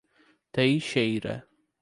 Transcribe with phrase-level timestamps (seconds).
[0.53, 1.45] Teixeira